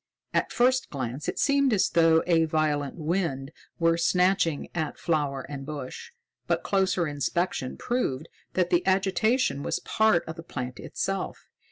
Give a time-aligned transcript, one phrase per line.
[0.33, 5.63] At first glance it seemed as though a violent wind were snatching at flower and
[5.63, 6.09] bush,
[6.47, 11.45] but closer inspection proved that the agitation was part of the plant itself.